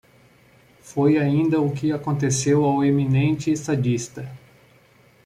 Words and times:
Foi 0.79 1.19
ainda 1.19 1.61
o 1.61 1.71
que 1.71 1.91
aconteceu 1.91 2.65
ao 2.65 2.83
eminente 2.83 3.51
estadista. 3.51 4.27